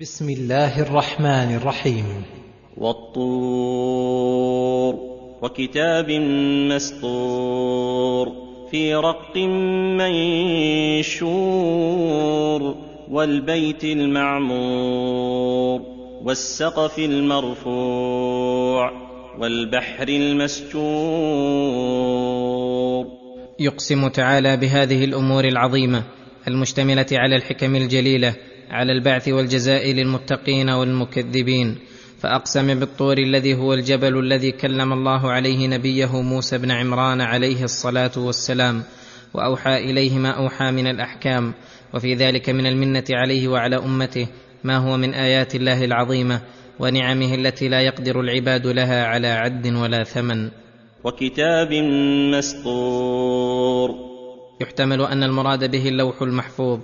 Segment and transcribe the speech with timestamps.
[0.00, 2.04] بسم الله الرحمن الرحيم.
[2.76, 4.14] والطور
[5.42, 6.10] وكتاب
[6.70, 8.32] مسطور
[8.70, 9.36] في رق
[11.20, 12.74] منشور
[13.10, 15.80] والبيت المعمور
[16.24, 18.92] والسقف المرفوع
[19.38, 20.80] والبحر المسجور.
[23.60, 26.02] يقسم تعالى بهذه الأمور العظيمة
[26.48, 28.34] المشتملة على الحكم الجليلة
[28.70, 31.78] على البعث والجزاء للمتقين والمكذبين
[32.20, 38.12] فأقسم بالطور الذي هو الجبل الذي كلم الله عليه نبيه موسى بن عمران عليه الصلاة
[38.16, 38.82] والسلام
[39.34, 41.52] وأوحى إليه ما أوحى من الأحكام
[41.94, 44.26] وفي ذلك من المنة عليه وعلى أمته
[44.64, 46.40] ما هو من آيات الله العظيمة
[46.78, 50.50] ونعمه التي لا يقدر العباد لها على عد ولا ثمن.
[51.04, 51.72] وكتاب
[52.34, 53.90] مسطور.
[54.60, 56.80] يحتمل أن المراد به اللوح المحفوظ.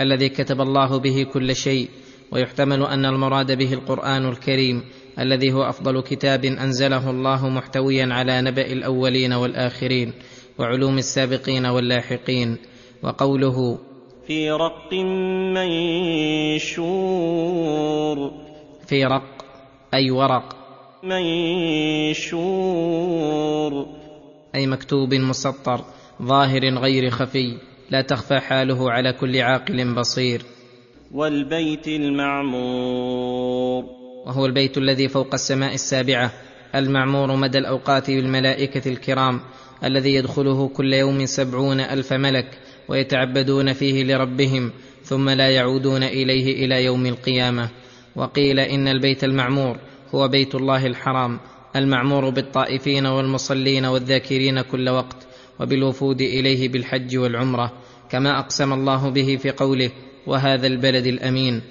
[0.00, 1.88] الذي كتب الله به كل شيء
[2.32, 4.82] ويحتمل أن المراد به القرآن الكريم
[5.18, 10.12] الذي هو أفضل كتاب أنزله الله محتويا على نبأ الأولين والآخرين
[10.58, 12.56] وعلوم السابقين واللاحقين.
[13.02, 13.78] وقوله
[14.26, 14.92] في رق
[16.62, 16.82] منشور.
[18.86, 19.44] في رق
[19.94, 20.56] أي ورق.
[21.02, 22.42] منشور.
[24.54, 25.84] أي مكتوب مسطر
[26.22, 27.71] ظاهر غير خفي.
[27.92, 30.42] لا تخفى حاله على كل عاقل بصير.
[31.12, 33.84] والبيت المعمور.
[34.26, 36.32] وهو البيت الذي فوق السماء السابعة.
[36.74, 39.40] المعمور مدى الأوقات بالملائكه الكرام
[39.84, 44.70] الذي يدخله كل يوم سبعون ألف ملك ويتعبدون فيه لربهم
[45.04, 47.68] ثم لا يعودون إليه إلى يوم القيامة.
[48.16, 49.76] وقيل إن البيت المعمور
[50.14, 51.40] هو بيت الله الحرام.
[51.76, 55.16] المعمور بالطائفين والمصلين والذاكرين كل وقت
[55.60, 57.81] وبالوفود إليه بالحج والعمرة.
[58.12, 59.90] كما أقسم الله به في قوله
[60.26, 61.62] وهذا البلد الأمين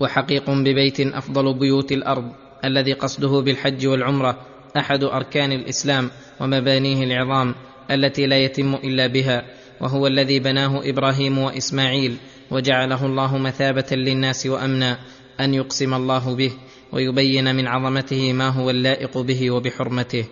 [0.00, 2.32] وحقيق ببيت أفضل بيوت الأرض
[2.64, 4.38] الذي قصده بالحج والعمرة
[4.76, 7.54] أحد أركان الإسلام ومبانيه العظام
[7.90, 9.44] التي لا يتم إلا بها
[9.80, 12.16] وهو الذي بناه إبراهيم وإسماعيل
[12.50, 14.98] وجعله الله مثابة للناس وأمنا
[15.40, 16.52] أن يقسم الله به
[16.92, 20.24] ويبين من عظمته ما هو اللائق به وبحرمته.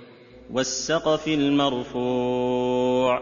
[0.50, 3.20] والسقف المرفوع.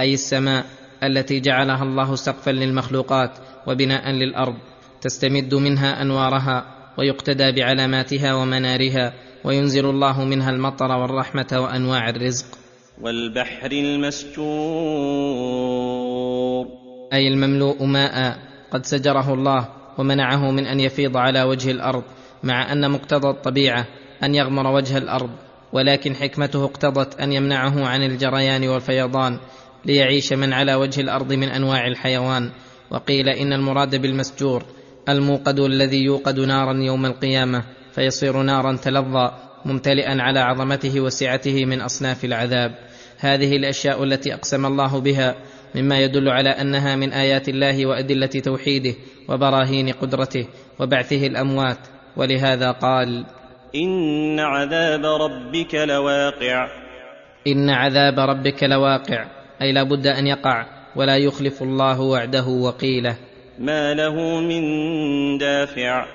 [0.00, 0.66] أي السماء
[1.02, 3.30] التي جعلها الله سقفا للمخلوقات
[3.66, 4.54] وبناء للأرض
[5.00, 6.64] تستمد منها أنوارها
[6.98, 9.12] ويقتدى بعلاماتها ومنارها
[9.44, 12.46] وينزل الله منها المطر والرحمة وأنواع الرزق.
[13.00, 14.46] والبحر المسجور
[17.12, 18.38] أي المملوء ماء
[18.70, 19.68] قد سجره الله
[19.98, 22.02] ومنعه من أن يفيض على وجه الأرض
[22.42, 23.86] مع أن مقتضى الطبيعة
[24.22, 25.30] أن يغمر وجه الأرض
[25.72, 29.38] ولكن حكمته اقتضت أن يمنعه عن الجريان والفيضان
[29.86, 32.50] ليعيش من على وجه الأرض من أنواع الحيوان.
[32.90, 34.62] وقيل إن المراد بالمسجور
[35.08, 39.30] الموقد الذي يوقد نارا يوم القيامة فيصير نارا تلظى
[39.64, 42.74] ممتلئا على عظمته وسعته من أصناف العذاب.
[43.18, 45.34] هذه الأشياء التي أقسم الله بها
[45.74, 48.94] مما يدل على أنها من آيات الله وأدلة توحيده
[49.28, 50.46] وبراهين قدرته
[50.80, 51.78] وبعثه الأموات.
[52.16, 53.26] ولهذا قال
[53.74, 56.68] إن عذاب ربك لواقع.
[57.46, 59.35] إن عذاب ربك لواقع.
[59.62, 63.16] أي لا بد أن يقع ولا يخلف الله وعده وقيله.
[63.58, 64.62] ما له من
[65.38, 66.06] دافع.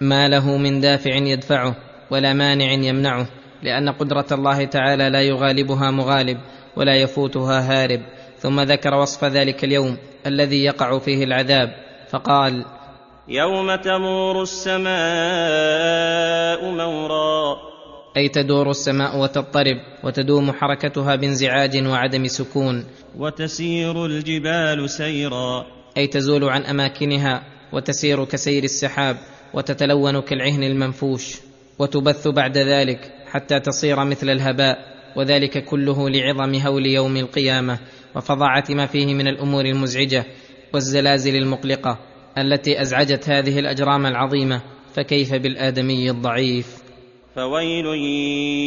[0.00, 1.76] ما له من دافع يدفعه
[2.10, 3.26] ولا مانع يمنعه
[3.62, 6.38] لأن قدرة الله تعالى لا يغالبها مغالب
[6.76, 8.00] ولا يفوتها هارب.
[8.38, 9.96] ثم ذكر وصف ذلك اليوم
[10.26, 11.74] الذي يقع فيه العذاب
[12.10, 12.64] فقال
[13.28, 14.84] يوم تمور السماء
[16.70, 17.73] مورا.
[18.16, 22.84] أي تدور السماء وتضطرب وتدوم حركتها بانزعاج وعدم سكون.
[23.16, 25.66] وتسير الجبال سيرا.
[25.96, 27.42] أي تزول عن أماكنها
[27.72, 29.16] وتسير كسير السحاب
[29.54, 31.36] وتتلون كالعهن المنفوش.
[31.78, 34.78] وتبث بعد ذلك حتى تصير مثل الهباء
[35.16, 37.78] وذلك كله لعظم هول يوم القيامة
[38.16, 40.24] وفظاعة ما فيه من الأمور المزعجة
[40.74, 41.98] والزلازل المقلقة
[42.38, 44.62] التي أزعجت هذه الأجرام العظيمة
[44.94, 46.83] فكيف بالآدمي الضعيف؟
[47.34, 47.86] فويل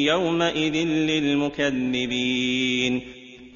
[0.07, 3.01] يومئذ للمكذبين.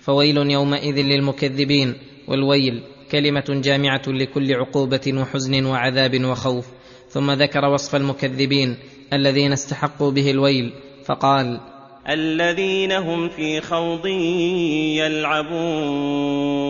[0.02, 1.94] فويل يومئذ للمكذبين.
[2.28, 2.82] والويل
[3.12, 6.68] كلمة جامعة لكل عقوبة وحزن وعذاب وخوف.
[7.10, 8.78] ثم ذكر وصف المكذبين
[9.14, 10.72] الذين استحقوا به الويل
[11.06, 11.60] فقال
[12.10, 14.06] الذين هم في خوض
[14.96, 16.62] يلعبون.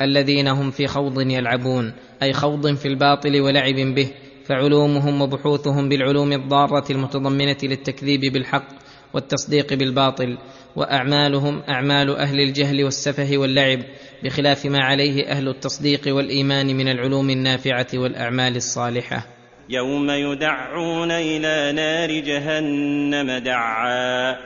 [0.00, 1.92] الذين هم في خوض يلعبون
[2.22, 4.10] أي خوض في الباطل ولعب به.
[4.48, 8.68] فعلومهم وبحوثهم بالعلوم الضارة المتضمنة للتكذيب بالحق
[9.14, 10.38] والتصديق بالباطل
[10.76, 13.78] وأعمالهم أعمال أهل الجهل والسفه واللعب
[14.24, 19.26] بخلاف ما عليه أهل التصديق والإيمان من العلوم النافعة والأعمال الصالحة.
[19.68, 24.36] يوم يدعون إلى نار جهنم دعا.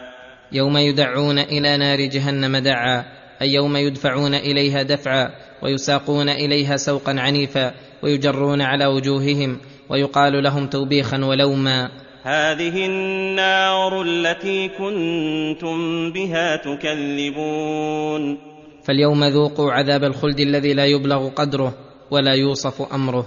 [0.53, 3.05] يوم يدعون إلى نار جهنم دعا
[3.43, 5.31] أي يوم يدفعون إليها دفعا
[5.63, 11.91] ويساقون إليها سوقا عنيفا ويجرون على وجوههم ويقال لهم توبيخا ولوما.
[12.23, 18.39] هذه النار التي كنتم بها تكذبون.
[18.85, 21.75] فاليوم ذوقوا عذاب الخلد الذي لا يبلغ قدره
[22.11, 23.27] ولا يوصف أمره.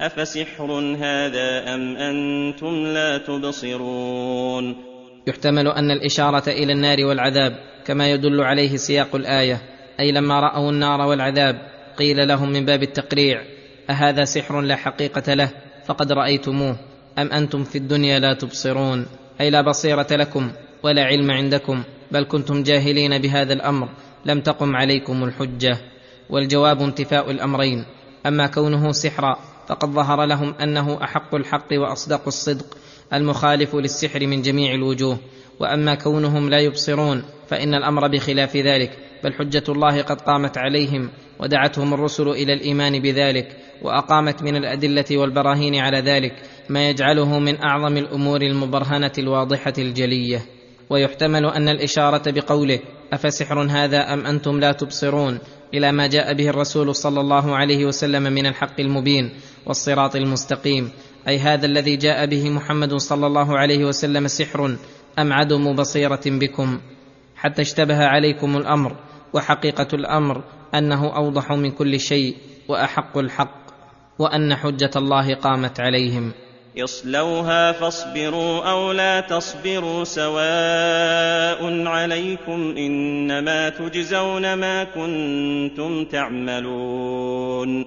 [0.00, 4.76] أفسحر هذا أم أنتم لا تبصرون؟
[5.26, 7.52] يحتمل أن الإشارة إلى النار والعذاب
[7.86, 9.62] كما يدل عليه سياق الآية.
[10.00, 11.56] أي لما رأوا النار والعذاب
[11.98, 13.42] قيل لهم من باب التقريع
[13.90, 16.76] أهذا سحر لا حقيقة له؟ فقد رأيتموه.
[17.18, 19.06] أم أنتم في الدنيا لا تبصرون؟
[19.40, 20.50] أي لا بصيرة لكم
[20.82, 23.88] ولا علم عندكم بل كنتم جاهلين بهذا الأمر.
[24.24, 25.78] لم تقم عليكم الحجة.
[26.30, 27.84] والجواب انتفاء الأمرين.
[28.26, 29.36] أما كونه سحرا
[29.68, 32.78] فقد ظهر لهم أنه أحق الحق وأصدق الصدق
[33.12, 35.18] المخالف للسحر من جميع الوجوه.
[35.60, 38.98] وأما كونهم لا يبصرون فإن الأمر بخلاف ذلك.
[39.24, 41.10] بل حجة الله قد قامت عليهم
[41.40, 43.56] ودعتهم الرسل إلى الإيمان بذلك.
[43.82, 46.32] وأقامت من الأدلة والبراهين على ذلك
[46.68, 50.42] ما يجعله من أعظم الأمور المبرهنة الواضحة الجلية.
[50.90, 52.78] ويحتمل أن الإشارة بقوله
[53.12, 55.38] أفسحر هذا أم أنتم لا تبصرون
[55.74, 59.30] إلى ما جاء به الرسول صلى الله عليه وسلم من الحق المبين
[59.66, 60.90] والصراط المستقيم.
[61.28, 64.76] أي هذا الذي جاء به محمد صلى الله عليه وسلم سحر
[65.18, 66.80] أم عدم بصيرة بكم؟
[67.36, 68.96] حتى اشتبه عليكم الأمر
[69.32, 70.44] وحقيقة الأمر
[70.74, 72.36] أنه أوضح من كل شيء
[72.68, 73.65] وأحق الحق.
[74.18, 76.32] وأن حجة الله قامت عليهم.
[76.78, 87.84] اصلوها فاصبروا أو لا تصبروا سواء عليكم إنما تجزون ما كنتم تعملون.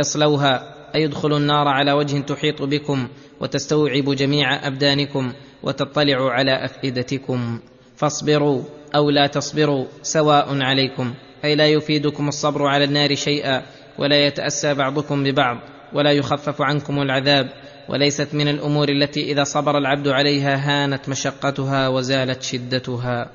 [0.00, 3.08] اصلوها أي ادخلوا النار على وجه تحيط بكم
[3.40, 5.32] وتستوعب جميع أبدانكم
[5.62, 7.58] وتطلع على أفئدتكم.
[7.96, 8.62] فاصبروا
[8.94, 11.14] أو لا تصبروا سواء عليكم
[11.44, 13.62] أي لا يفيدكم الصبر على النار شيئا.
[13.98, 15.58] ولا يتأسى بعضكم ببعض
[15.92, 17.48] ولا يخفف عنكم العذاب
[17.88, 23.30] وليست من الأمور التي إذا صبر العبد عليها هانت مشقتها وزالت شدتها.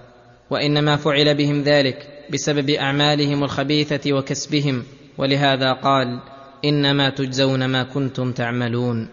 [0.50, 4.84] وإنما فعل بهم ذلك بسبب أعمالهم الخبيثة وكسبهم.
[5.18, 6.20] ولهذا قال
[6.66, 9.10] إنما تجزون ما كنتم تعملون.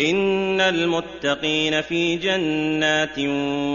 [0.00, 3.18] إن المتقين في جنات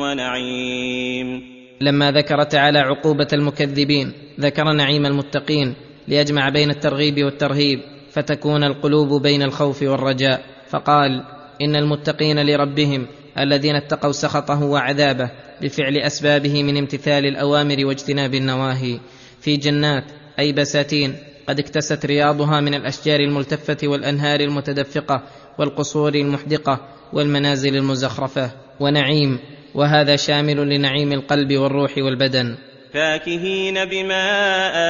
[0.01, 1.41] ونعيم.
[1.81, 5.75] لما ذكر تعالى عقوبة المكذبين ذكر نعيم المتقين
[6.07, 7.80] ليجمع بين الترغيب والترهيب
[8.12, 10.42] فتكون القلوب بين الخوف والرجاء.
[10.69, 11.24] فقال
[11.62, 13.07] إن المتقين لربهم
[13.39, 15.31] الذين اتقوا سخطه وعذابه
[15.62, 19.00] بفعل أسبابه من امتثال الأوامر واجتناب النواهي.
[19.42, 20.03] في جنات
[20.39, 21.15] أي بساتين
[21.48, 25.24] قد اكتست رياضها من الأشجار الملتفة والأنهار المتدفقة
[25.59, 26.80] والقصور المحدقة
[27.13, 28.51] والمنازل المزخرفة.
[28.80, 29.39] ونعيم
[29.75, 32.57] وهذا شامل لنعيم القلب والروح والبدن.
[32.93, 34.25] فاكهين بما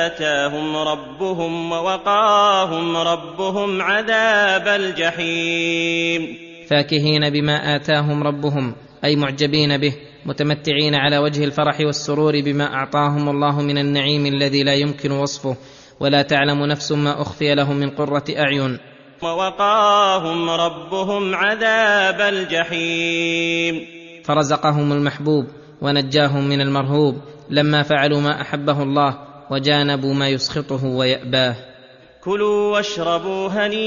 [0.06, 6.38] آتاهم ربهم ووقاهم ربهم عذاب الجحيم.
[6.70, 8.76] فاكهين بما آتاهم ربهم
[9.06, 9.94] أي معجبين به
[10.26, 15.56] متمتعين على وجه الفرح والسرور بما أعطاهم الله من النعيم الذي لا يمكن وصفه
[16.00, 18.78] ولا تعلم نفس ما أخفي لهم من قرة أعين.
[19.24, 23.86] ووقاهم ربهم عذاب الجحيم.
[24.24, 25.46] فرزقهم المحبوب
[25.82, 27.16] ونجاهم من المرهوب
[27.52, 29.18] لما فعلوا ما أحبه الله
[29.52, 31.56] وجانبوا ما يسخطه ويأباه.
[32.24, 33.78] كلوا واشربوا هنيئا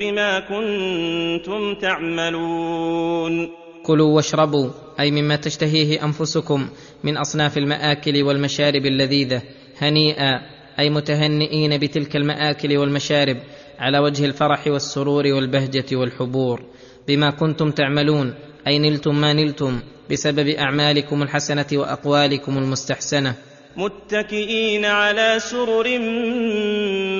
[0.00, 3.48] بما كنتم تعملون.
[3.86, 6.68] كلوا واشربوا أي مما تشتهيه أنفسكم
[7.04, 9.42] من أصناف المآكل والمشارب اللذيذة.
[9.78, 10.40] هنيئا
[10.78, 13.36] أي متهنئين بتلك المآكل والمشارب
[13.78, 16.62] على وجه الفرح والسرور والبهجة والحبور.
[17.08, 18.34] بما كنتم تعملون
[18.66, 23.34] أي نلتم ما نلتم بسبب أعمالكم الحسنة وأقوالكم المستحسنة.
[23.76, 25.98] متكئين على سرر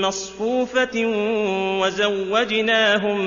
[0.09, 1.07] مصفوفة
[1.81, 3.19] وزوجناهم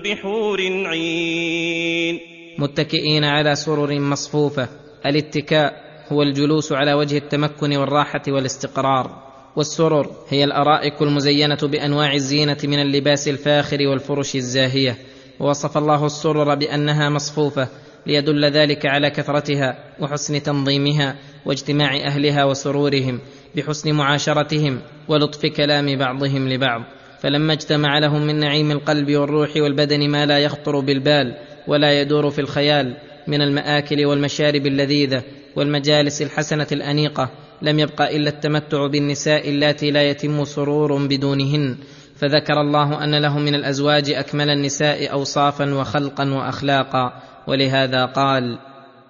[0.00, 2.20] بحور عين.
[2.58, 4.68] متكئين على سرر مصفوفة.
[5.06, 5.72] الاتكاء
[6.12, 9.22] هو الجلوس على وجه التمكن والراحة والاستقرار.
[9.56, 14.98] والسرر هي الأرائك المزينة بأنواع الزينة من اللباس الفاخر والفرش الزاهية.
[15.40, 17.68] ووصف الله السرر بأنها مصفوفة.
[18.06, 21.16] ليدل ذلك على كثرتها وحسن تنظيمها
[21.46, 23.20] واجتماع أهلها وسرورهم
[23.56, 26.82] بحسن معاشرتهم ولطف كلام بعضهم لبعض.
[27.20, 31.36] فلما اجتمع لهم من نعيم القلب والروح والبدن ما لا يخطر بالبال
[31.68, 32.96] ولا يدور في الخيال
[33.28, 35.22] من المآكل والمشارب اللذيذة
[35.56, 37.30] والمجالس الحسنة الأنيقة
[37.62, 41.76] لم يبق إلا التمتع بالنساء اللاتي لا يتم سرور بدونهن.
[42.16, 47.22] فذكر الله أن له من الأزواج أكمل النساء أوصافا وخلقا وأخلاقا.
[47.46, 48.58] ولهذا قال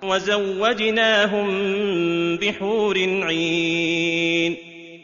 [0.02, 1.46] وزوجناهم
[2.36, 4.56] بحور عين.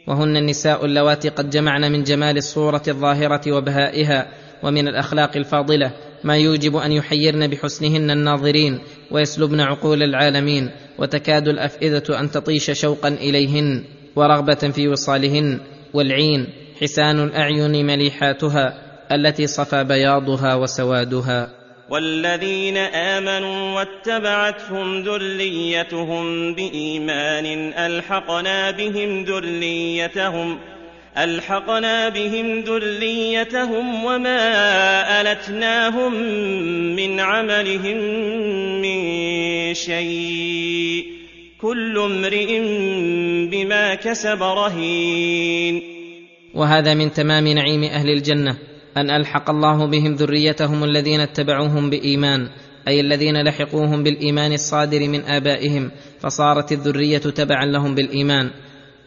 [0.07, 4.27] وهن النساء اللواتي قد جمعن من جمال الصورة الظاهرة وبهائها
[4.63, 5.91] ومن الأخلاق الفاضلة
[6.23, 8.79] ما يوجب أن يحيرن بحسنهن الناظرين
[9.11, 13.83] ويسلبن عقول العالمين وتكاد الأفئدة أن تطيش شوقا إليهن
[14.15, 15.59] ورغبة في وصالهن
[15.93, 16.47] والعين
[16.81, 18.73] حسان الأعين مليحاتها
[19.11, 21.58] التي صفى بياضها وسوادها.
[21.89, 30.59] والذين آمنوا واتبعتهم ذريتهم بإيمان ألحقنا بهم ذريتهم
[31.17, 34.41] ألحقنا بهم ذريتهم وما
[35.21, 36.13] ألتناهم
[36.95, 37.97] من عملهم
[38.81, 38.99] من
[39.73, 41.05] شيء
[41.61, 42.59] كل امرئ
[43.51, 45.81] بما كسب رهين
[46.53, 48.57] وهذا من تمام نعيم أهل الجنة
[48.97, 52.49] أن ألحق الله بهم ذريتهم الذين اتبعوهم بإيمان
[52.87, 58.49] أي الذين لحقوهم بالإيمان الصادر من آبائهم فصارت الذرية تبعا لهم بالإيمان.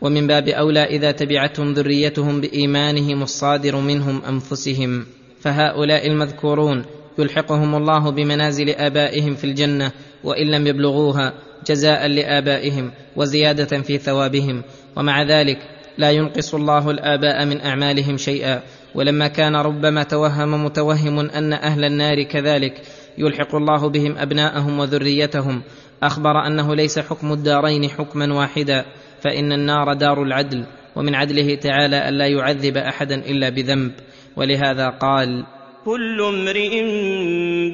[0.01, 5.07] ومن باب أولى إذا تبعتهم ذريتهم بإيمانهم الصادر منهم أنفسهم.
[5.41, 6.85] فهؤلاء المذكورون
[7.19, 9.93] يلحقهم الله بمنازل آبائهم في الجنة
[10.25, 11.33] وإن لم يبلغوها
[11.67, 14.62] جزاء لآبائهم وزيادة في ثوابهم.
[14.97, 15.59] ومع ذلك
[15.99, 18.62] لا ينقص الله الآباء من أعمالهم شيئا.
[18.95, 22.83] ولما كان ربما توهم متوهم أن أهل النار كذلك
[23.19, 25.63] يلحق الله بهم أبناءهم وذريتهم
[26.03, 28.85] أخبر أنه ليس حكم الدارين حكما واحدا
[29.21, 33.93] فإن النار دار العدل ومن عدله تعالى الا يعذب أحدا إلا بذنب
[34.37, 35.45] ولهذا قال
[35.85, 36.83] كل امرئ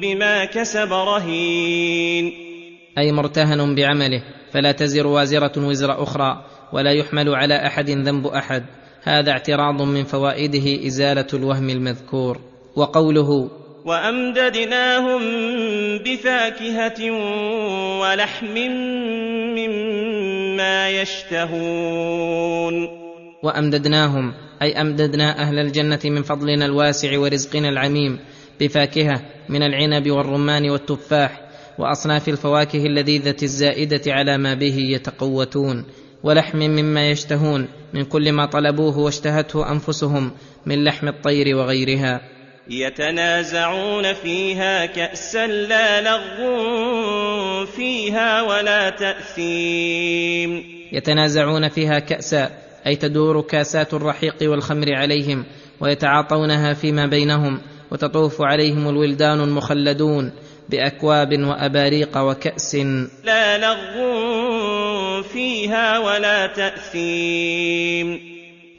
[0.01, 2.33] بما كسب رهين.
[2.97, 8.65] أي مرتهن بعمله فلا تزر وازرة وزر أخرى ولا يحمل على أحد ذنب أحد.
[9.03, 12.39] هذا اعتراض من فوائده إزالة الوهم المذكور
[12.75, 13.49] وقوله
[13.85, 15.21] وأمددناهم
[15.97, 17.11] بفاكهة
[18.01, 18.57] ولحم
[19.55, 22.19] مما يشتهون.
[23.43, 28.19] وأمددناهم أي أمددنا أهل الجنة من فضلنا الواسع ورزقنا العميم
[28.59, 31.41] بفاكهة من العنب والرمان والتفاح
[31.77, 35.85] وأصناف الفواكه اللذيذه الزائدة على ما به يتقوتون.
[36.23, 40.31] ولحم مما يشتهون من كل ما طلبوه واشتهته أنفسهم
[40.65, 42.21] من لحم الطير وغيرها.
[42.69, 50.63] يتنازعون فيها كأسا لا لغو فيها ولا تأثيم.
[50.91, 52.49] يتنازعون فيها كأسا
[52.87, 55.45] أي تدور كاسات الرحيق والخمر عليهم
[55.79, 57.61] ويتعاطونها فيما بينهم
[57.91, 60.31] وتطوف عليهم الولدان المخلدون
[60.69, 62.75] بأكواب وأباريق وكأس.
[63.23, 64.88] لا لغو
[65.21, 68.19] فيها ولا تأثيم.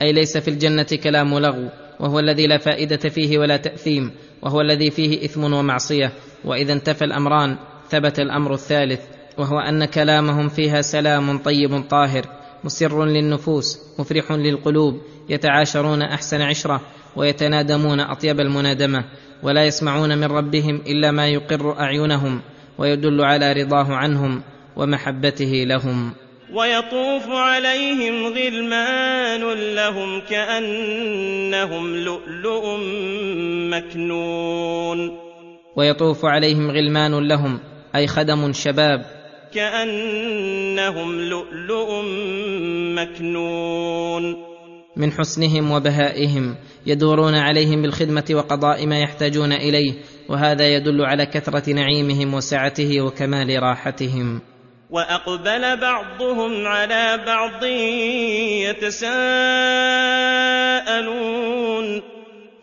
[0.02, 1.68] أي ليس في الجنة كلام لغو
[2.00, 4.10] وهو الذي لا فائدة فيه ولا تأثيم
[4.42, 6.12] وهو الذي فيه إثم ومعصية.
[6.44, 7.56] وإذا انتفى الأمران
[7.90, 9.00] ثبت الأمر الثالث
[9.38, 12.26] وهو أن كلامهم فيها سلام طيب طاهر
[12.64, 16.80] مسر للنفوس مفرح للقلوب يتعاشرون أحسن عشرة
[17.16, 19.04] ويتنادمون أطيب المنادمة.
[19.42, 22.40] ولا يسمعون من ربهم إلا ما يقر أعينهم
[22.78, 24.42] ويدل على رضاه عنهم
[24.76, 26.12] ومحبته لهم.
[26.54, 29.40] ويطوف عليهم غلمان
[29.74, 32.76] لهم كأنهم لؤلؤ
[33.70, 35.18] مكنون.
[35.76, 37.60] ويطوف عليهم غلمان لهم
[37.94, 39.06] أي خدم شباب.
[39.54, 42.02] كأنهم لؤلؤ
[42.94, 44.50] مكنون.
[44.96, 49.94] من حسنهم وبهائهم يدورون عليهم بالخدمة وقضاء ما يحتاجون إليه
[50.28, 54.49] وهذا يدل على كثرة نعيمهم وسعته وكمال راحتهم.
[54.90, 57.64] وأقبل بعضهم على بعض
[58.68, 59.22] يتساءلون.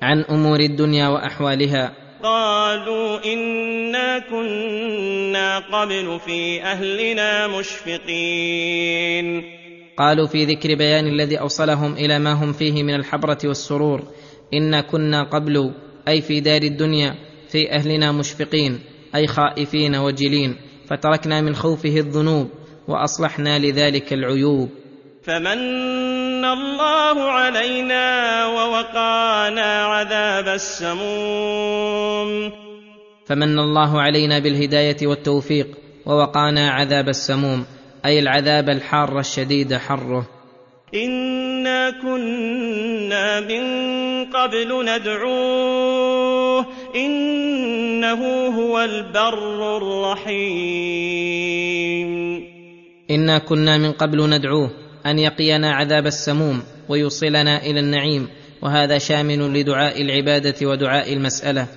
[0.02, 1.94] عن أمور الدنيا وأحوالها.
[2.24, 9.44] قالوا إنا كنا قبل في أهلنا مشفقين.
[9.98, 14.04] قالوا في ذكر بيان الذي أوصلهم إلى ما هم فيه من الحبرة والسرور.
[14.54, 15.72] إنا كنا قبل
[16.08, 17.16] أي في دار الدنيا
[17.50, 18.80] في أهلنا مشفقين
[19.16, 20.67] أي خائفين وجلين.
[20.90, 22.50] فتركنا من خوفه الذنوب
[22.88, 24.70] وأصلحنا لذلك العيوب.
[25.24, 32.30] فمن الله علينا ووقانا عذاب السموم.
[33.26, 35.68] فمن الله علينا بالهداية والتوفيق
[36.06, 37.66] ووقانا عذاب السموم
[38.06, 40.28] أي العذاب الحار الشديد حره.
[40.96, 43.64] إنا كنا من
[44.26, 46.17] قبل ندعوه.
[46.98, 50.48] إنه هو البر الرحيم.
[53.12, 54.72] إنا كنا من قبل ندعوه
[55.06, 58.28] أن يقينا عذاب السموم ويوصلنا إلى النعيم
[58.62, 61.68] وهذا شامل لدعاء العبادة ودعاء المسألة.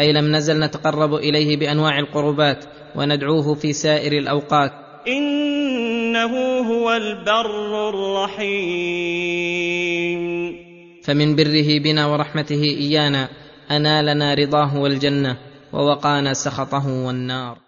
[0.00, 2.64] أي لم نزل نتقرب إليه بأنواع القربات
[2.96, 4.72] وندعوه في سائر الأوقات.
[5.08, 9.60] إنه هو البر الرحيم.
[11.02, 13.28] فمن بره بنا ورحمته إيانا
[13.70, 15.36] انالنا رضاه والجنة
[15.72, 17.58] ووقانا سخطه والنار.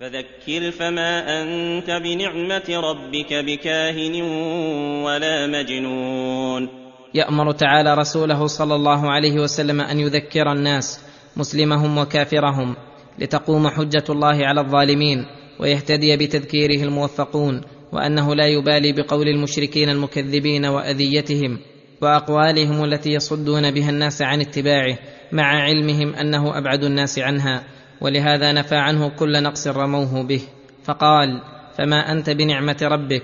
[0.00, 4.22] فذكر فما أنت بنعمة ربك بكاهن
[5.04, 6.82] ولا مجنون.
[7.14, 11.00] يأمر تعالى رسوله صلى الله عليه وسلم أن يذكر الناس
[11.36, 12.76] مسلمهم وكافرهم
[13.18, 15.26] لتقوم حجة الله على الظالمين
[15.60, 17.60] ويهتدي بتذكيره الموفقون
[17.92, 21.58] وأنه لا يبالي بقول المشركين المكذبين وأذيتهم
[22.02, 24.98] وأقوالهم التي يصدون بها الناس عن اتباعه
[25.32, 27.64] مع علمهم أنه أبعد الناس عنها
[28.00, 30.40] ولهذا نفى عنه كل نقص رموه به
[30.84, 31.40] فقال
[31.78, 33.22] فما أنت بنعمة ربك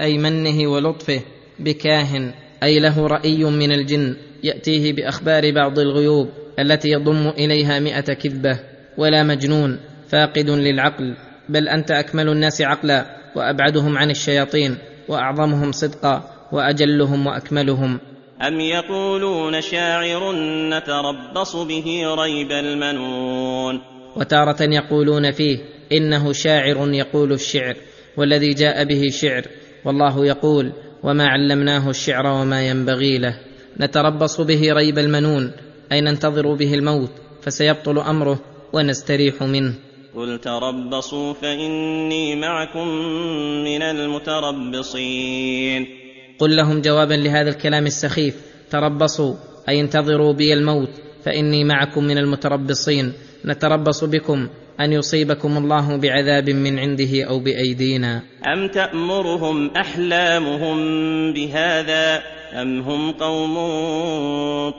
[0.00, 1.20] أي منه ولطفه
[1.58, 2.32] بكاهن
[2.62, 8.58] أي له رأي من الجن يأتيه بأخبار بعض الغيوب التي يضم إليها مائه كذبة
[8.98, 11.14] ولا مجنون فاقد للعقل
[11.48, 13.06] بل أنت أكمل الناس عقلا
[13.36, 18.00] وأبعدهم عن الشياطين وأعظمهم صدقا وأجلهم وأكملهم
[18.48, 20.32] أم يقولون شاعر
[20.70, 23.80] نتربص به ريب المنون
[24.16, 25.58] وتارة يقولون فيه
[25.92, 27.76] إنه شاعر يقول الشعر
[28.16, 29.42] والذي جاء به شعر
[29.84, 33.38] والله يقول وما علمناه الشعر وما ينبغي له.
[33.80, 35.52] نتربص به ريب المنون
[35.92, 37.10] أي ننتظر به الموت
[37.42, 38.40] فسيبطل أمره
[38.72, 39.74] ونستريح منه.
[40.16, 42.88] قل تربصوا فاني معكم
[43.64, 44.80] من المتربصين
[46.40, 48.34] قل لهم جوابا لهذا الكلام السخيف
[48.70, 49.34] تربصوا
[49.68, 50.90] أي انتظروا بي الموت
[51.24, 53.12] فإني معكم من المتربصين.
[53.44, 54.48] نتربص بكم
[54.80, 58.22] أن يصيبكم الله بعذاب من عنده أو بأيدينا.
[58.46, 60.78] أم تأمرهم أحلامهم
[61.32, 63.54] بهذا أم هم قوم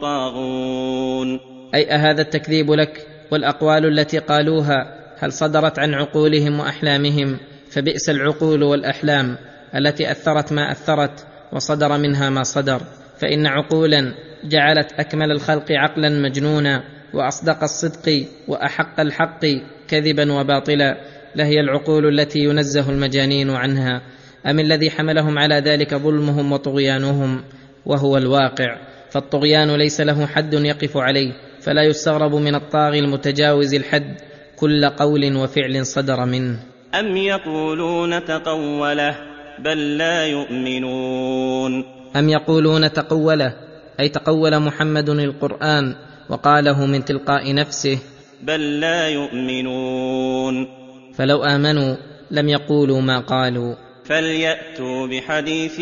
[0.02, 1.40] طاغون؟
[1.76, 7.38] أي أهذا التكذيب لك والأقوال التي قالوها؟ هل صدرت عن عقولهم وأحلامهم؟
[7.72, 9.38] فبئس العقول والأحلام
[9.76, 11.31] التي أثرت ما أثرت.
[11.54, 12.82] وصدر منها ما صدر
[13.20, 16.84] فإن عقولا جعلت أكمل الخلق عقلا مجنونا
[17.14, 19.46] وأصدق الصدق وأحق الحق
[19.88, 20.98] كذبا وباطلا
[21.36, 24.02] لهي العقول التي ينزه المجانين عنها.
[24.46, 27.44] أم الذي حملهم على ذلك ظلمهم وطغيانهم؟
[27.86, 28.78] وهو الواقع.
[29.10, 34.16] فالطغيان ليس له حد يقف عليه فلا يستغرب من الطاغي المتجاوز الحد
[34.56, 36.60] كل قول وفعل صدر منه.
[37.00, 41.84] أم يقولون تقوله؟ بل لا يؤمنون.
[42.16, 43.54] أم يقولون تقوله؟
[44.00, 45.96] أي تقول محمد القرآن
[46.30, 48.00] وقاله من تلقاء نفسه؟
[48.44, 50.68] بل لا يؤمنون.
[51.14, 51.96] فلو آمنوا
[52.32, 53.76] لم يقولوا ما قالوا.
[54.04, 55.80] فليأتوا بحديث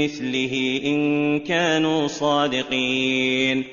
[0.00, 3.64] مثله إن كانوا صادقين.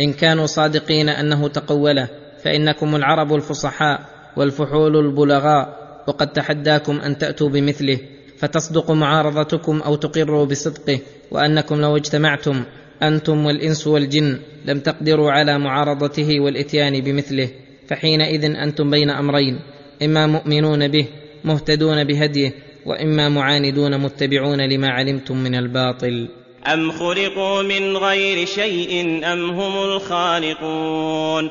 [0.00, 2.08] إن كانوا صادقين أنه تقوله
[2.44, 4.00] فإنكم العرب الفصحاء
[4.36, 7.98] والفحول البلغاء وقد تحداكم أن تأتوا بمثله.
[8.38, 10.98] فتصدق معارضتكم أو تقروا بصدقه
[11.30, 12.64] وأنكم لو اجتمعتم
[13.02, 17.48] أنتم والإنس والجن لم تقدروا على معارضته والإتيان بمثله
[17.88, 19.60] فحينئذ أنتم بين أمرين
[20.02, 21.06] إما مؤمنون به
[21.44, 22.52] مهتدون بهديه
[22.86, 26.28] وإما معاندون متبعون لما علمتم من الباطل.
[26.66, 31.50] أم خلقوا من غير شيء أم هم الخالقون؟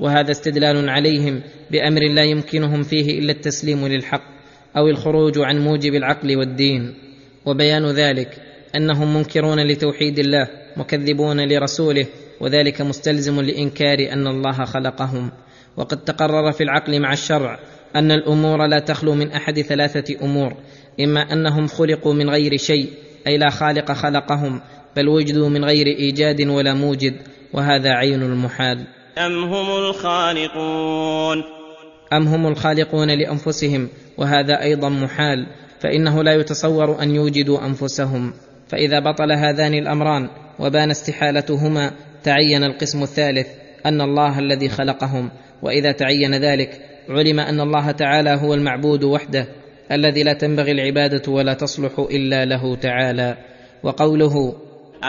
[0.00, 4.33] وهذا استدلال عليهم بأمر لا يمكنهم فيه إلا التسليم للحق.
[4.76, 6.94] أو الخروج عن موجب العقل والدين.
[7.46, 8.42] وبيان ذلك
[8.76, 12.06] أنهم منكرون لتوحيد الله مكذبون لرسوله
[12.40, 15.30] وذلك مستلزم لإنكار أن الله خلقهم.
[15.76, 17.58] وقد تقرر في العقل مع الشرع
[17.96, 20.54] أن الأمور لا تخلو من أحد ثلاثة أمور
[21.00, 22.88] إما أنهم خلقوا من غير شيء
[23.26, 24.60] أي لا خالق خلقهم
[24.96, 27.14] بل وجدوا من غير إيجاد ولا موجد
[27.52, 28.86] وهذا عين المحال.
[29.18, 31.53] أم هم الخالقون؟
[32.16, 35.46] أم هم الخالقون لأنفسهم وهذا أيضا محال
[35.80, 38.32] فإنه لا يتصور أن يوجدوا أنفسهم.
[38.68, 41.90] فإذا بطل هذان الأمران وبان استحالتهما
[42.24, 43.46] تعين القسم الثالث
[43.86, 45.30] أن الله الذي خلقهم.
[45.62, 49.46] وإذا تعين ذلك علم أن الله تعالى هو المعبود وحده
[49.92, 53.36] الذي لا تنبغي العبادة ولا تصلح إلا له تعالى.
[53.82, 54.54] وقوله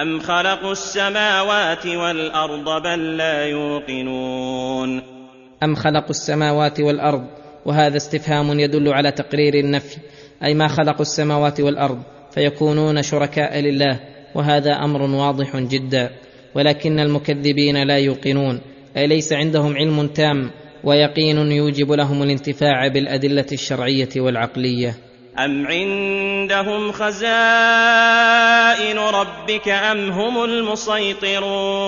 [0.02, 5.15] أم خلقوا السماوات والأرض بل لا يوقنون.
[5.64, 7.28] أم خلقوا السماوات والأرض؟
[7.66, 9.98] وهذا استفهام يدل على تقرير النفي
[10.44, 14.00] أي ما خلقوا السماوات والأرض فيكونون شركاء لله
[14.36, 16.10] وهذا أمر واضح جدا.
[16.56, 18.62] ولكن المكذبين لا يوقنون
[18.98, 20.52] أي ليس عندهم علم تام
[20.84, 24.96] ويقين يوجب لهم الانتفاع بالأدلة الشرعية والعقلية.
[25.40, 27.16] أم عندهم خزائن
[28.98, 31.86] ربك أم هم المسيطرون؟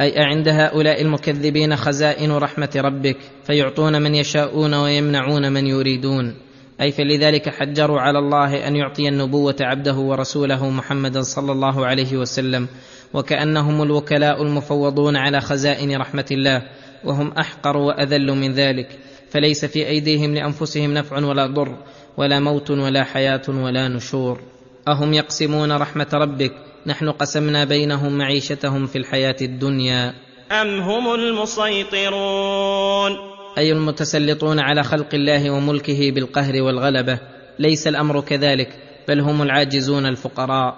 [0.00, 6.34] أي اعند هؤلاء المكذبين خزائن رحمة ربك فيعطون من يشاءون ويمنعون من يريدون.
[6.80, 12.68] أي فلذلك حجروا على الله أن يعطي النبوة عبده ورسوله محمدا صلى الله عليه وسلم
[13.14, 16.62] وكأنهم الوكلاء المفوضون على خزائن رحمة الله
[17.04, 18.98] وهم أحقر وأذل من ذلك.
[19.30, 21.76] فليس في أيديهم لأنفسهم نفع ولا ضر
[22.16, 24.40] ولا موت ولا حياة ولا نشور.
[24.88, 26.52] أهم يقسمون رحمة ربك
[26.86, 30.14] نحن قسمنا بينهم معيشتهم في الحياة الدنيا.
[30.52, 33.12] أم هم المسيطرون؟
[33.58, 37.18] أي المتسلطون على خلق الله وملكه بالقهر والغلبة؟
[37.58, 38.68] ليس الأمر كذلك
[39.08, 40.76] بل هم العاجزون الفقراء.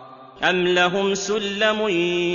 [0.51, 1.89] أم لهم سلم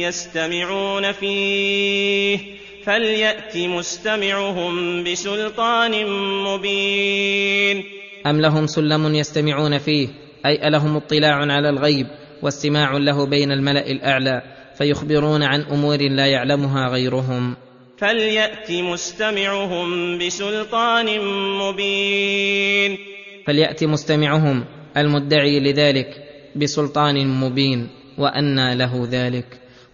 [0.04, 2.40] يستمعون فيه؟
[2.84, 6.06] فليأت مستمعهم بسلطان
[6.44, 7.84] مبين.
[8.28, 10.08] أم لهم سلم يستمعون فيه؟
[10.46, 12.08] أي ألهم اطلاع على الغيب؟
[12.42, 14.42] واستماع له بين الملأ الأعلى
[14.78, 17.56] فيخبرون عن أمور لا يعلمها غيرهم.
[17.98, 21.06] فليأت مستمعهم بسلطان
[21.60, 22.98] مبين.
[23.48, 24.66] فليأت مستمعهم
[24.98, 26.08] المدعي لذلك
[26.56, 29.46] بسلطان مبين وانى له ذلك.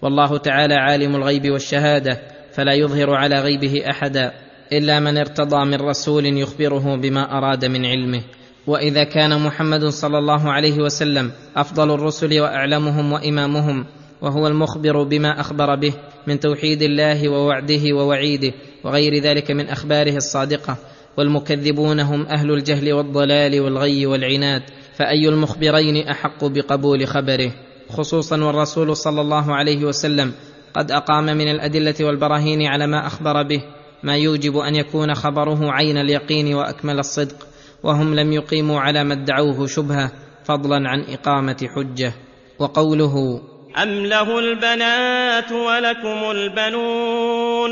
[0.01, 2.21] والله تعالى عالم الغيب والشهادة
[2.53, 4.33] فلا يظهر على غيبه أحدا
[4.73, 8.21] إلا من ارتضى من رسول يخبره بما أراد من علمه.
[8.67, 13.85] وإذا كان محمد صلى الله عليه وسلم أفضل الرسل وأعلمهم وإمامهم
[14.21, 15.93] وهو المخبر بما أخبر به
[16.27, 18.53] من توحيد الله ووعده ووعيده
[18.83, 20.77] وغير ذلك من أخباره الصادقة.
[21.17, 24.63] والمكذبون هم أهل الجهل والضلال والغي والعناد
[24.95, 27.51] فأي المخبرين أحق بقبول خبره.
[27.89, 30.31] خصوصا والرسول صلى الله عليه وسلم
[30.73, 33.61] قد أقام من الأدلة والبراهين على ما أخبر به
[34.03, 37.47] ما يوجب أن يكون خبره عين اليقين وأكمل الصدق.
[37.83, 40.11] وهم لم يقيموا على ما ادعوه شبهة
[40.43, 42.13] فضلا عن إقامة حجة.
[42.59, 43.41] وقوله
[43.83, 47.71] أم له البنات ولكم البنون.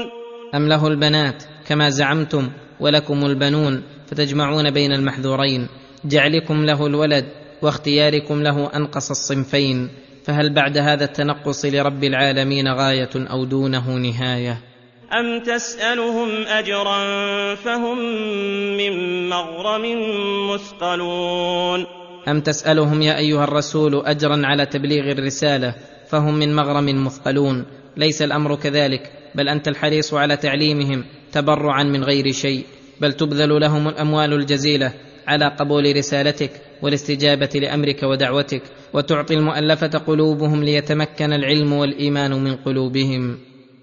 [0.56, 3.84] ام له البنات كما زعمتم ولكم البنون.
[4.08, 5.68] فتجمعون بين المحذورين.
[6.06, 7.26] جعلكم له الولد
[7.62, 9.90] واختياركم له أنقص الصنفين.
[10.24, 14.75] فهل بعد هذا التنقص لرب العالمين غاية أو دونه نهاية؟
[15.14, 17.00] أم تسألهم أجرا
[17.56, 17.98] فهم
[18.78, 19.84] من مغرم
[20.52, 21.86] مثقلون
[22.28, 25.76] ام تسالهم يا ايها الرسول اجرا على تبليغ الرساله
[26.10, 27.66] فهم من مغرم مثقلون
[27.98, 32.66] ليس الأمر كذلك بل أنت الحريص على تعليمهم تبرعا من غير شيء
[33.02, 34.94] بل تبذل لهم الأموال الجزيلة
[35.28, 38.62] على قبول رسالتك والاستجابة لأمرك ودعوتك
[38.94, 43.38] وتعطي المؤلفة قلوبهم ليتمكن العلم والإيمان من قلوبهم.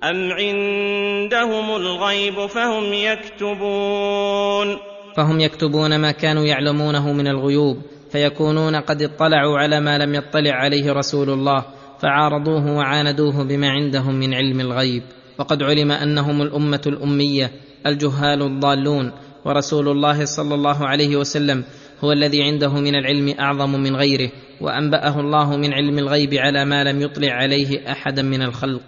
[0.05, 4.77] أم عندهم الغيب فهم يكتبون
[5.17, 10.93] فهم يكتبون ما كانوا يعلمونه من الغيوب فيكونون قد اطلعوا على ما لم يطلع عليه
[10.93, 11.65] رسول الله
[12.01, 15.03] فعارضوه وعاندوه بما عندهم من علم الغيب.
[15.38, 17.51] وقد علم أنهم الأمة الأمية
[17.87, 19.12] الجهال الضالون
[19.45, 21.65] ورسول الله صلى الله عليه وسلم
[22.05, 26.85] هو الذي عنده من العلم أعظم من غيره وأنبأه الله من علم الغيب على ما
[26.85, 28.83] لم يطلع عليه أحدا من الخلق.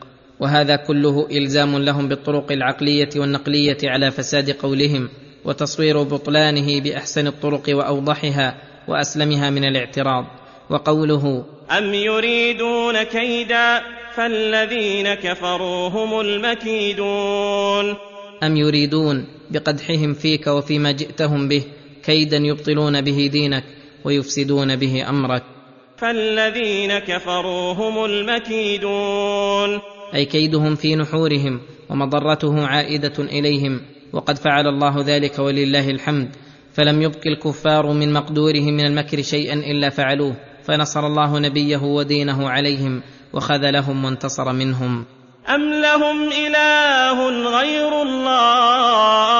[0.45, 5.09] وهذا كله إلزام لهم بالطرق العقلية والنقلية على فساد قولهم
[5.45, 8.55] وتصوير بطلانه بأحسن الطرق وأوضحها
[8.89, 10.25] وأسلمها من الاعتراض.
[10.71, 11.45] وقوله
[11.79, 13.83] أم يريدون كيدا
[14.15, 17.95] فالذين كفروا هم المكيدون.
[18.43, 21.63] ام يريدون بقدحهم فيك وفيما جئتهم به
[22.05, 23.65] كيدا يبطلون به دينك
[24.05, 25.43] ويفسدون به أمرك.
[25.97, 29.94] فالذين كفروا هم المكيدون.
[30.15, 33.81] أي كيدهم في نحورهم ومضرته عائدة إليهم
[34.13, 36.29] وقد فعل الله ذلك ولله الحمد.
[36.75, 43.03] فلم يبق الكفار من مقدورهم من المكر شيئا إلا فعلوه فنصر الله نبيه ودينه عليهم
[43.33, 45.05] وخذلهم وانتصر منهم.
[45.49, 47.29] أم لهم إله
[47.61, 49.35] غير الله؟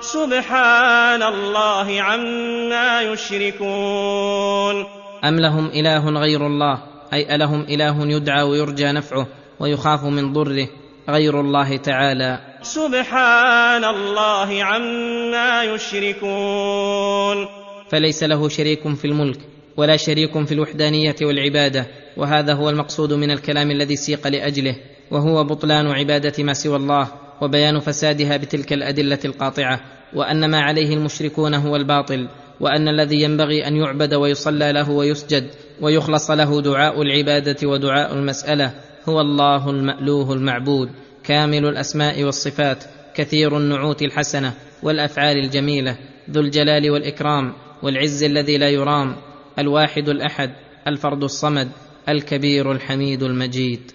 [0.00, 4.86] سبحان الله عما يشركون.
[5.24, 6.78] أم لهم إله غير الله؟
[7.12, 9.26] أي ألهم إله يدعى ويرجى نفعه؟
[9.60, 10.68] ويخاف من ضره
[11.08, 12.40] غير الله تعالى.
[12.62, 17.46] سبحان الله عما يشركون.
[17.90, 19.38] فليس له شريك في الملك
[19.76, 24.76] ولا شريك في الوحدانية والعبادة وهذا هو المقصود من الكلام الذي سيق لأجله
[25.10, 27.08] وهو بطلان عبادة ما سوى الله
[27.40, 29.80] وبيان فسادها بتلك الأدلة القاطعة
[30.14, 32.28] وأن ما عليه المشركون هو الباطل
[32.60, 38.74] وأن الذي ينبغي أن يعبد ويصلى له ويسجد ويخلص له دعاء العبادة ودعاء المسألة.
[39.08, 40.90] هو الله المألوه المعبود
[41.24, 45.96] كامل الأسماء والصفات كثير النعوت الحسنة والأفعال الجميلة
[46.30, 49.16] ذو الجلال والإكرام والعز الذي لا يرام
[49.58, 50.50] الواحد الأحد
[50.86, 51.68] الفرد الصمد
[52.08, 53.92] الكبير الحميد المجيد.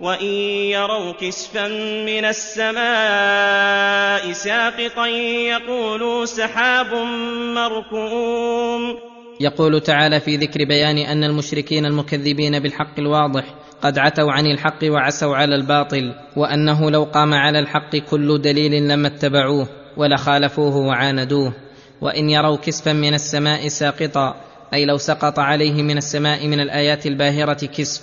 [0.00, 0.26] وإن
[0.74, 1.68] يروا كسفا
[2.06, 2.72] من السماء
[4.32, 6.94] ساقطا يقولوا سحاب
[7.54, 8.98] مركوم.
[9.40, 13.44] يقول تعالى في ذكر بيان أن المشركين المكذبين بالحق الواضح
[13.84, 19.08] قد عتوا عن الحق وعسوا على الباطل وأنه لو قام على الحق كل دليل لما
[19.08, 21.52] اتبعوه ولخالفوه وعاندوه.
[22.00, 24.36] وإن يروا كسفا من السماء ساقطا
[24.74, 28.02] أي لو سقط عليه من السماء من الآيات الباهرة كسف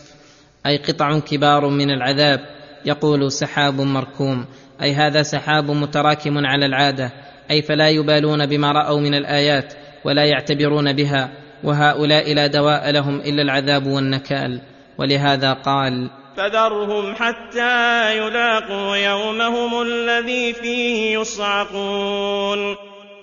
[0.65, 2.39] أي قطع كبار من العذاب.
[2.85, 4.45] يقول سحاب مركوم
[4.81, 7.11] أي هذا سحاب متراكم على العادة
[7.51, 9.73] أي فلا يبالون بما رأوا من الآيات
[10.05, 11.29] ولا يعتبرون بها
[11.63, 14.61] وهؤلاء لا دواء لهم إلا العذاب والنكال.
[14.97, 22.75] ولهذا قال فذرهم حتى يلاقوا يومهم الذي فيه يصعقون.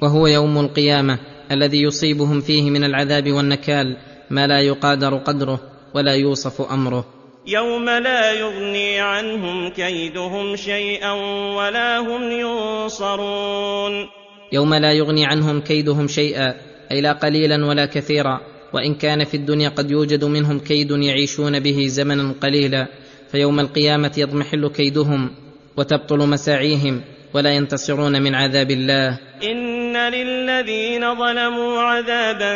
[0.03, 1.19] وهو يوم القيامة
[1.51, 3.97] الذي يصيبهم فيه من العذاب والنكال
[4.31, 5.61] ما لا يقادر قدره
[5.95, 7.05] ولا يوصف أمره.
[7.47, 11.13] يوم لا يغني عنهم كيدهم شيئا
[11.57, 14.09] ولا هم ينصرون.
[14.53, 16.55] يوم لا يغني عنهم كيدهم شيئا
[16.91, 18.41] أي لا قليلا ولا كثيرا.
[18.73, 22.87] وإن كان في الدنيا قد يوجد منهم كيد يعيشون به زمنا قليلا
[23.33, 25.31] فيوم القيامة يضمحل كيدهم
[25.77, 27.01] وتبطل مساعيهم
[27.35, 29.19] ولا ينتصرون من عذاب الله.
[29.43, 32.53] إن للذين ظلموا عذابا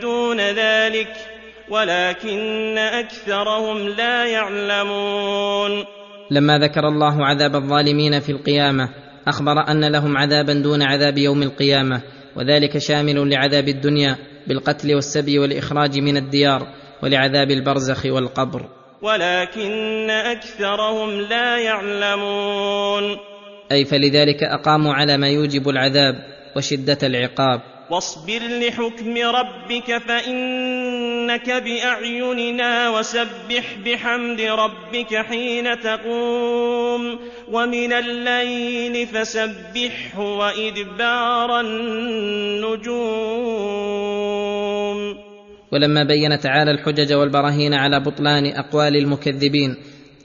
[0.00, 1.12] دون ذلك
[1.70, 5.84] ولكن أكثرهم لا يعلمون.
[6.30, 8.88] لما ذكر الله عذاب الظالمين في القيامة
[9.28, 12.02] أخبر أن لهم عذابا دون عذاب يوم القيامة
[12.36, 16.66] وذلك شامل لعذاب الدنيا بالقتل والسبي والإخراج من الديار
[17.02, 18.66] ولعذاب البرزخ والقبر.
[19.02, 23.16] ولكن أكثرهم لا يعلمون.
[23.72, 26.14] أي فلذلك أقاموا على ما يوجب العذاب
[26.56, 27.75] وشدة العقاب.
[27.90, 37.18] واصبر لحكم ربك فإنك بأعيننا وسبح بحمد ربك حين تقوم
[37.52, 42.96] ومن الليل فسبحه وإدبار النجوم.
[45.72, 49.76] ولما بين تعالى الحجج والبراهين على بطلان أقوال المكذبين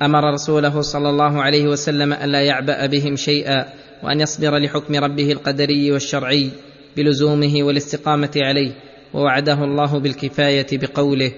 [0.02, 3.66] أمر رسوله صلى الله عليه وسلم ألا يعبأ بهم شيئا
[4.04, 6.52] وأن يصبر لحكم ربه القدري والشرعي.
[6.98, 8.72] بلزومه والاستقامة عليه
[9.14, 11.32] ووعده الله بالكفاية بقوله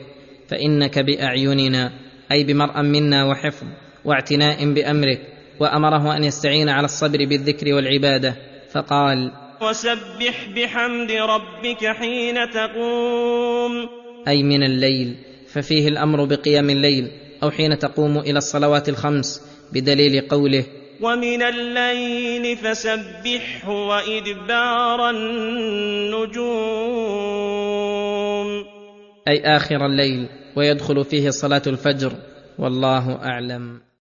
[0.48, 1.92] فإنك بأعيننا
[2.32, 3.68] أي بمرأ منا وحفظ
[4.06, 5.22] واعتناء بأمرك
[5.60, 8.36] وأمره أن يستعين على الصبر بالذكر والعبادة.
[8.72, 13.72] فقال وسبح بحمد ربك حين تقوم.
[14.28, 15.16] أي من الليل
[15.48, 17.12] ففيه الأمر بقيام الليل
[17.44, 19.42] أو حين تقوم إلى الصلوات الخمس
[19.74, 20.64] بدليل قوله
[21.02, 26.54] ومن الليل فسبحه وإدبار النجوم.
[29.28, 32.14] أي آخر الليل ويدخل فيه صلاة الفجر
[32.60, 33.93] والله أعلم.